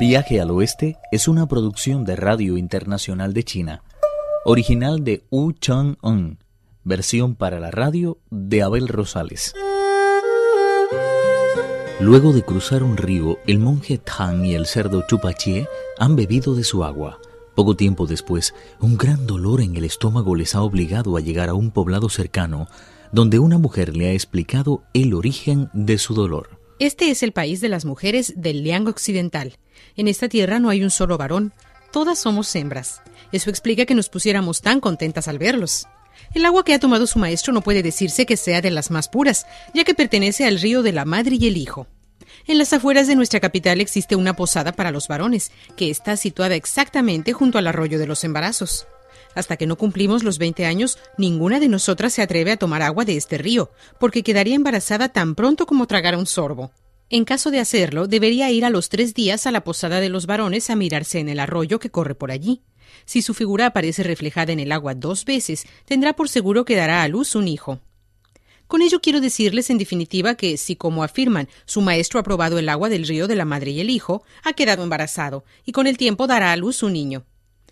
[0.00, 3.82] Viaje al Oeste es una producción de Radio Internacional de China,
[4.46, 6.38] original de Wu Chang-un,
[6.84, 9.54] versión para la radio de Abel Rosales.
[12.00, 15.68] Luego de cruzar un río, el monje Tang y el cerdo Chupachie
[15.98, 17.18] han bebido de su agua.
[17.54, 21.54] Poco tiempo después, un gran dolor en el estómago les ha obligado a llegar a
[21.54, 22.68] un poblado cercano,
[23.12, 26.59] donde una mujer le ha explicado el origen de su dolor.
[26.80, 29.58] Este es el país de las mujeres del Liang Occidental.
[29.96, 31.52] En esta tierra no hay un solo varón,
[31.92, 33.02] todas somos hembras.
[33.32, 35.86] Eso explica que nos pusiéramos tan contentas al verlos.
[36.34, 39.10] El agua que ha tomado su maestro no puede decirse que sea de las más
[39.10, 41.86] puras, ya que pertenece al río de la madre y el hijo.
[42.46, 46.54] En las afueras de nuestra capital existe una posada para los varones, que está situada
[46.54, 48.86] exactamente junto al arroyo de los embarazos.
[49.34, 53.04] Hasta que no cumplimos los 20 años, ninguna de nosotras se atreve a tomar agua
[53.04, 56.72] de este río, porque quedaría embarazada tan pronto como tragara un sorbo.
[57.10, 60.26] En caso de hacerlo, debería ir a los tres días a la posada de los
[60.26, 62.62] varones a mirarse en el arroyo que corre por allí.
[63.04, 67.02] Si su figura aparece reflejada en el agua dos veces, tendrá por seguro que dará
[67.02, 67.80] a luz un hijo.
[68.68, 72.68] Con ello quiero decirles en definitiva que si, como afirman, su maestro ha probado el
[72.68, 75.98] agua del río de la madre y el hijo, ha quedado embarazado, y con el
[75.98, 77.24] tiempo dará a luz un niño.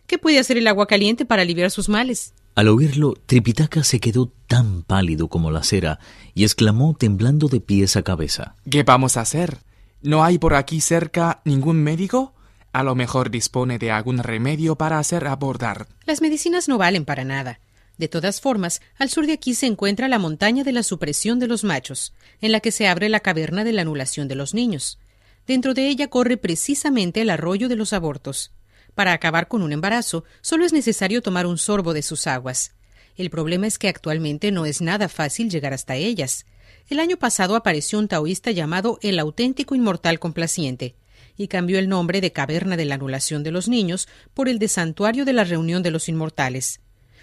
[0.08, 2.32] ¿Qué puede hacer el agua caliente para aliviar sus males?
[2.54, 6.00] Al oírlo, Tripitaka se quedó tan pálido como la cera
[6.34, 8.54] y exclamó temblando de pies a cabeza.
[8.70, 9.58] ¿Qué vamos a hacer?
[10.00, 12.32] ¿No hay por aquí cerca ningún médico?
[12.72, 15.88] A lo mejor dispone de algún remedio para hacer abordar.
[16.06, 17.60] Las medicinas no valen para nada.
[17.98, 21.48] De todas formas, al sur de aquí se encuentra la montaña de la supresión de
[21.48, 24.98] los machos, en la que se abre la caverna de la anulación de los niños.
[25.46, 28.52] Dentro de ella corre precisamente el arroyo de los abortos.
[28.98, 32.72] Para acabar con un embarazo, solo es necesario tomar un sorbo de sus aguas.
[33.16, 36.46] El problema es que actualmente no es nada fácil llegar hasta ellas.
[36.88, 40.96] El año pasado apareció un taoísta llamado el auténtico inmortal complaciente,
[41.36, 44.66] y cambió el nombre de Caverna de la Anulación de los Niños por el de
[44.66, 46.80] Santuario de la Reunión de los Inmortales.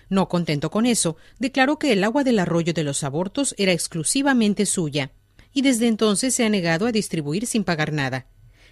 [0.07, 4.65] No contento con eso, declaró que el agua del arroyo de los abortos era exclusivamente
[4.65, 5.11] suya,
[5.51, 8.27] y desde entonces se ha negado a distribuir sin pagar nada.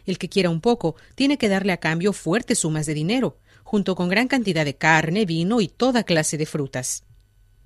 [0.06, 3.96] El que quiera un poco tiene que darle a cambio fuertes sumas de dinero, junto
[3.96, 7.04] con gran cantidad de carne, vino y toda clase de frutas.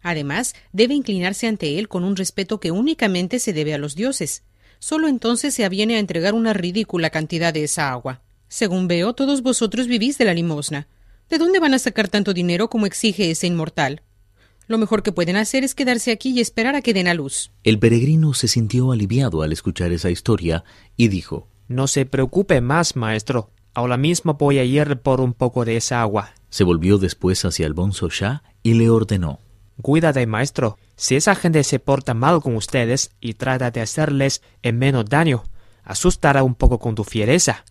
[0.02, 4.44] Además, debe inclinarse ante él con un respeto que únicamente se debe a los dioses.
[4.80, 8.22] Solo entonces se aviene a entregar una ridícula cantidad de esa agua.
[8.48, 10.88] Según veo, todos vosotros vivís de la limosna.
[11.30, 14.02] ¿De dónde van a sacar tanto dinero como exige ese inmortal?
[14.68, 17.52] Lo mejor que pueden hacer es quedarse aquí y esperar a que den a luz.
[17.64, 20.64] El peregrino se sintió aliviado al escuchar esa historia
[20.96, 23.52] y dijo no se preocupe más, maestro.
[23.74, 26.32] Ahora mismo voy a ir por un poco de esa agua.
[26.50, 29.40] Se volvió después hacia el bonzo Shah y le ordenó.
[29.82, 30.78] Cuídate, maestro.
[30.96, 35.44] Si esa gente se porta mal con ustedes y trata de hacerles en menos daño,
[35.84, 37.66] asustará un poco con tu fiereza.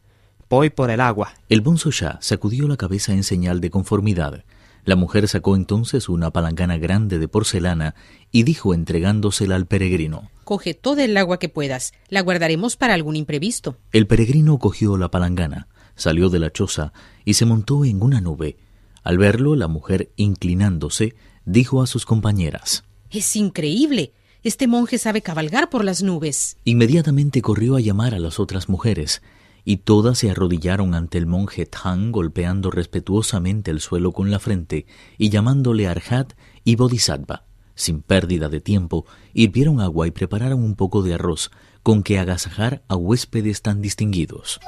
[0.48, 1.34] Voy por el agua.
[1.48, 4.44] El bonzo Shah sacudió la cabeza en señal de conformidad.
[4.84, 7.96] La mujer sacó entonces una palangana grande de porcelana
[8.30, 10.30] y dijo entregándosela al peregrino.
[10.46, 13.78] Coge toda el agua que puedas, la guardaremos para algún imprevisto.
[13.90, 16.92] El peregrino cogió la palangana, salió de la choza
[17.24, 18.56] y se montó en una nube.
[19.02, 24.12] Al verlo, la mujer, inclinándose, dijo a sus compañeras Es increíble.
[24.44, 26.58] Este monje sabe cabalgar por las nubes.
[26.62, 29.22] Inmediatamente corrió a llamar a las otras mujeres,
[29.64, 34.86] y todas se arrodillaron ante el monje Tang golpeando respetuosamente el suelo con la frente
[35.18, 37.45] y llamándole Arhat y Bodhisattva.
[37.76, 41.52] Sin pérdida de tiempo, hirvieron agua y prepararon un poco de arroz
[41.84, 44.58] con que agasajar a huéspedes tan distinguidos.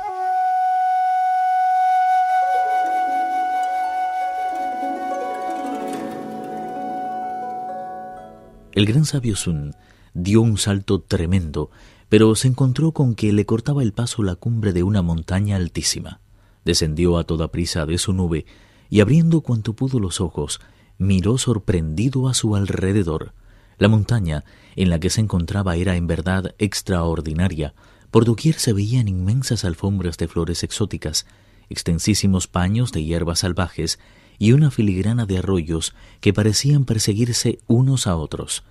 [8.71, 9.75] El gran sabio Sun
[10.15, 11.71] dio un salto tremendo
[12.09, 16.21] pero se encontró con que le cortaba el paso la cumbre de una montaña altísima.
[16.65, 18.47] Descendió a toda prisa de su nube
[18.89, 20.61] y abriendo cuanto pudo los ojos,
[20.99, 23.33] miró sorprendido a su alrededor.
[23.79, 24.45] La montaña
[24.77, 27.75] en la que se encontraba era en verdad extraordinaria.
[28.11, 31.27] Por doquier se veían inmensas alfombras de flores exóticas,
[31.69, 33.99] extensísimos paños de hierbas salvajes
[34.39, 38.65] y una filigrana de arroyos que parecían perseguirse unos a otros.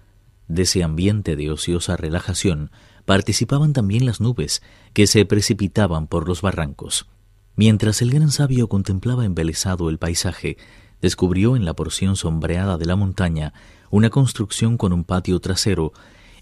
[0.47, 2.71] De ese ambiente de ociosa relajación
[3.05, 4.61] participaban también las nubes
[4.93, 7.07] que se precipitaban por los barrancos.
[7.55, 10.57] Mientras el gran sabio contemplaba embelesado el paisaje,
[11.01, 13.53] descubrió en la porción sombreada de la montaña
[13.89, 15.93] una construcción con un patio trasero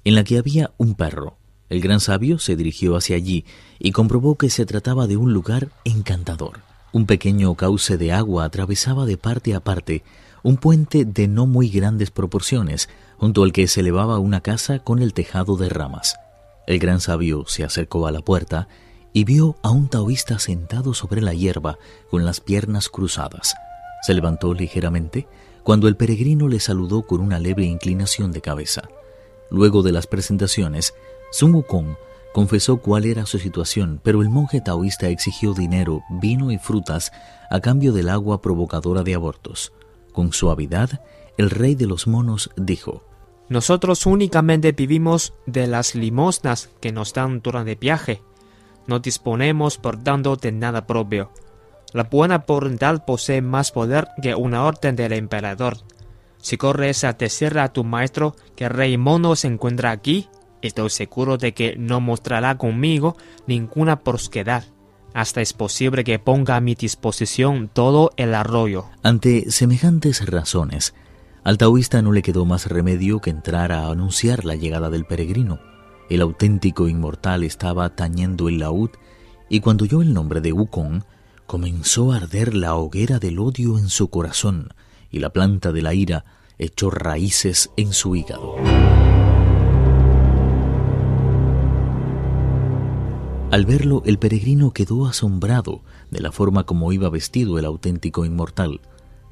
[0.04, 1.38] en la que había un perro.
[1.70, 3.46] El gran sabio se dirigió hacia allí
[3.80, 6.60] y comprobó que se trataba de un lugar encantador.
[6.92, 10.04] Un pequeño cauce de agua atravesaba de parte a parte
[10.46, 12.88] un puente de no muy grandes proporciones,
[13.18, 16.18] junto al que se elevaba una casa con el tejado de ramas.
[16.68, 18.68] El gran sabio se acercó a la puerta
[19.12, 21.80] y vio a un taoísta sentado sobre la hierba
[22.12, 23.56] con las piernas cruzadas.
[24.02, 25.28] Se levantó ligeramente
[25.64, 28.84] cuando el peregrino le saludó con una leve inclinación de cabeza.
[29.50, 30.94] Luego de las presentaciones,
[31.32, 31.64] Sun
[32.34, 37.12] confesó cuál era su situación, pero el monje taoísta exigió dinero, vino y frutas
[37.50, 39.74] a cambio del agua provocadora de abortos.
[40.12, 41.02] Con suavidad,
[41.38, 43.04] el rey de los monos dijo,
[43.50, 48.22] Nosotros únicamente vivimos de las limosnas que nos dan durante viaje.
[48.88, 51.32] No disponemos, por tanto, de nada propio.
[51.96, 55.78] La buena voluntad posee más poder que una orden del emperador.
[56.40, 60.28] Si corres a decirle a tu maestro que el se encuentra aquí,
[60.62, 63.16] estoy seguro de que no mostrará conmigo
[63.48, 64.66] ninguna prosquedad.
[65.14, 68.88] Hasta es posible que ponga a mi disposición todo el arroyo.
[69.02, 70.94] Ante semejantes razones,
[71.46, 75.62] al taoísta no le quedó más remedio que entrar a anunciar la llegada del peregrino.
[76.10, 78.90] El auténtico inmortal estaba tañendo el laúd
[79.48, 81.04] y cuando oyó el nombre de Wukong,
[81.46, 84.74] comenzó a arder la hoguera del odio en su corazón
[85.12, 86.26] y la planta de la ira
[86.58, 88.56] echó raíces en su hígado.
[93.52, 95.82] Al verlo, el peregrino quedó asombrado
[96.12, 98.82] de la forma como iba vestido el auténtico inmortal.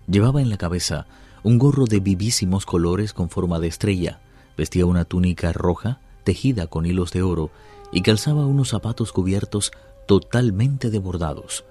[0.07, 1.07] Llevaba en la cabeza
[1.43, 4.21] un gorro de vivísimos colores con forma de estrella,
[4.55, 7.49] vestía una túnica roja tejida con hilos de oro
[7.91, 9.71] y calzaba unos zapatos cubiertos
[10.07, 11.65] totalmente de bordados.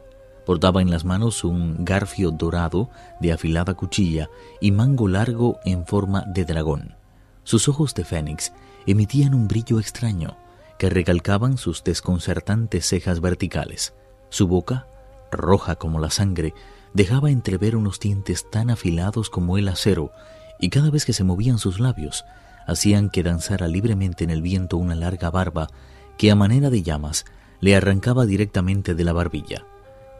[0.44, 2.90] Portaba en las manos un garfio dorado
[3.20, 4.28] de afilada cuchilla
[4.60, 6.96] y mango largo en forma de dragón.
[7.44, 8.52] Sus ojos de fénix
[8.86, 10.36] emitían un brillo extraño
[10.78, 13.94] que recalcaban sus desconcertantes cejas verticales.
[14.30, 14.86] Su boca,
[15.30, 16.54] roja como la sangre,
[16.92, 20.10] dejaba entrever unos dientes tan afilados como el acero,
[20.58, 22.24] y cada vez que se movían sus labios,
[22.66, 25.68] hacían que danzara libremente en el viento una larga barba
[26.18, 27.24] que a manera de llamas
[27.60, 29.64] le arrancaba directamente de la barbilla.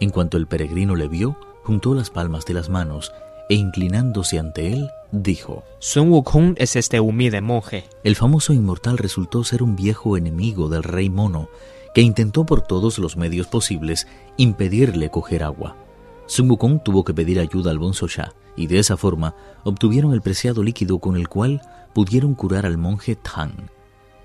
[0.02, 3.12] En cuanto el peregrino le vio, juntó las palmas de las manos
[3.49, 7.84] e inclinándose ante él, dijo, Sun Wukong es este humilde monje.
[8.02, 11.49] El famoso inmortal resultó ser un viejo enemigo del rey mono,
[11.94, 15.76] que intentó por todos los medios posibles impedirle coger agua.
[16.26, 20.20] Sun Wukong tuvo que pedir ayuda al Bonzo Sha, y de esa forma obtuvieron el
[20.20, 21.62] preciado líquido con el cual
[21.94, 23.69] pudieron curar al monje Tang.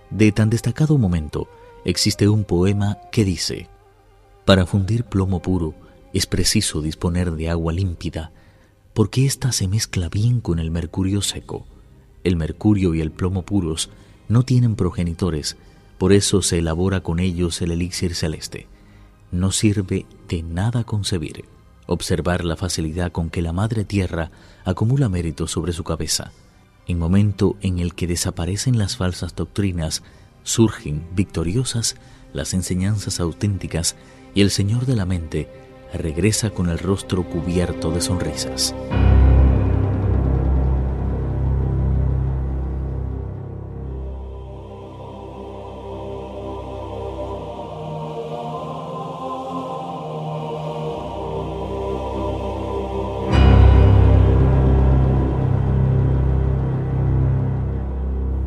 [0.09, 1.47] De tan destacado momento,
[1.85, 3.69] existe un poema que dice,
[4.47, 5.75] Para fundir plomo puro
[6.13, 8.31] es preciso disponer de agua límpida,
[8.93, 11.67] porque ésta se mezcla bien con el mercurio seco.
[12.23, 13.89] El mercurio y el plomo puros
[14.29, 15.57] no tienen progenitores,
[15.97, 18.67] por eso se elabora con ellos el elixir celeste.
[19.33, 21.43] No sirve de nada concebir,
[21.85, 24.31] observar la facilidad con que la Madre Tierra
[24.63, 26.31] acumula méritos sobre su cabeza
[26.87, 30.03] en momento en el que desaparecen las falsas doctrinas,
[30.43, 31.97] surgen victoriosas
[32.31, 33.97] las enseñanzas auténticas
[34.37, 35.49] y el Señor de la mente
[35.91, 38.75] regresa con el rostro cubierto de sonrisas.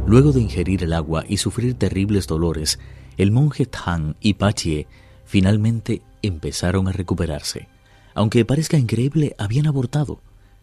[0.07, 2.79] Luego de ingerir el agua y sufrir terribles dolores,
[3.17, 4.87] el monje Tang y Pachie
[5.31, 7.69] finalmente empezaron a recuperarse.
[8.15, 10.21] Aunque parezca increíble, habían abortado.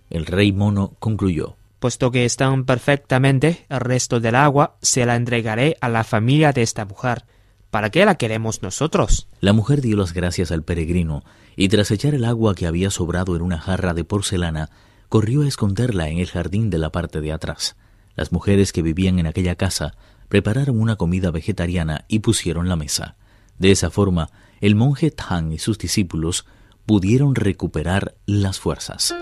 [0.10, 1.56] El rey mono concluyó.
[1.80, 6.64] Puesto que están perfectamente, el resto del agua se la entregaré a la familia de
[6.64, 7.24] esta mujer.
[7.72, 9.30] ¿Para qué la queremos nosotros?
[9.40, 11.24] La mujer dio las gracias al peregrino
[11.56, 14.70] y tras echar el agua que había sobrado en una jarra de porcelana,
[15.08, 17.78] corrió a esconderla en el jardín de la parte de atrás.
[18.18, 19.94] Las mujeres que vivían en aquella casa
[20.28, 23.16] prepararon una comida vegetariana y pusieron la mesa.
[23.60, 26.46] De esa forma, el monje Tang y sus discípulos
[26.86, 29.14] pudieron recuperar las fuerzas.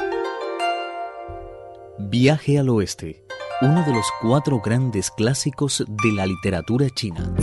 [1.98, 3.26] Viaje al Oeste,
[3.62, 7.34] uno de los cuatro grandes clásicos de la literatura china.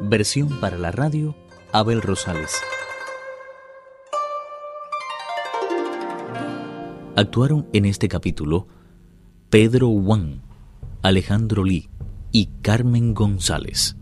[0.00, 1.34] Versión para la radio,
[1.72, 2.52] Abel Rosales.
[7.16, 8.66] Actuaron en este capítulo
[9.50, 10.40] Pedro Wang,
[11.02, 11.88] Alejandro Lee
[12.34, 13.96] y Carmen González.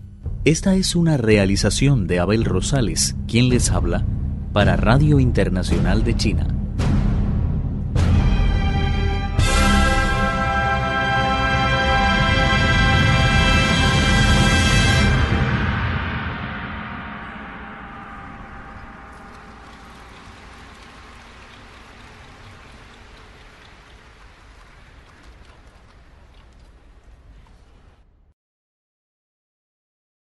[0.46, 4.06] Esta es una realización de Abel Rosales, quien les habla,
[4.54, 6.61] para Radio Internacional de China.